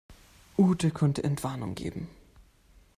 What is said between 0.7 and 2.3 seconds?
konnte Entwarnung geben.